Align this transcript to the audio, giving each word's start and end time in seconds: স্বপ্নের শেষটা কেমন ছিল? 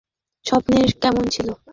স্বপ্নের 0.45 0.79
শেষটা 0.81 0.99
কেমন 1.03 1.25
ছিল? 1.35 1.47